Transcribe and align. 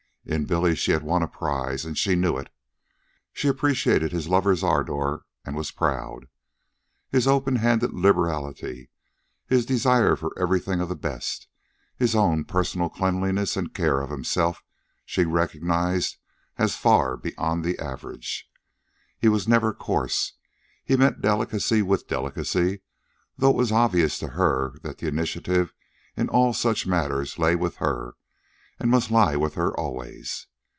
In 0.23 0.45
Billy 0.45 0.75
she 0.75 0.91
had 0.91 1.01
won 1.01 1.23
a 1.23 1.27
prize, 1.27 1.83
and 1.83 1.97
she 1.97 2.13
knew 2.15 2.37
it. 2.37 2.49
She 3.33 3.47
appreciated 3.47 4.11
his 4.11 4.27
lover's 4.27 4.63
ardor 4.63 5.21
and 5.43 5.55
was 5.55 5.71
proud. 5.71 6.27
His 7.09 7.27
open 7.27 7.55
handed 7.55 7.91
liberality, 7.91 8.91
his 9.47 9.65
desire 9.65 10.15
for 10.15 10.31
everything 10.37 10.79
of 10.79 10.89
the 10.89 10.95
best, 10.95 11.47
his 11.97 12.13
own 12.13 12.43
personal 12.45 12.87
cleanliness 12.87 13.57
and 13.57 13.73
care 13.73 13.99
of 13.99 14.11
himself 14.11 14.63
she 15.07 15.25
recognized 15.25 16.17
as 16.55 16.75
far 16.75 17.17
beyond 17.17 17.65
the 17.65 17.79
average. 17.79 18.47
He 19.17 19.27
was 19.27 19.47
never 19.47 19.73
coarse. 19.73 20.33
He 20.85 20.95
met 20.95 21.19
delicacy 21.21 21.81
with 21.81 22.07
delicacy, 22.07 22.81
though 23.39 23.49
it 23.49 23.55
was 23.57 23.71
obvious 23.71 24.19
to 24.19 24.29
her 24.29 24.75
that 24.83 24.99
the 24.99 25.07
initiative 25.07 25.73
in 26.15 26.29
all 26.29 26.53
such 26.53 26.85
matters 26.85 27.39
lay 27.39 27.55
with 27.55 27.77
her 27.77 28.13
and 28.79 28.89
must 28.89 29.11
lie 29.11 29.35
with 29.35 29.53
her 29.53 29.71
always. 29.79 30.47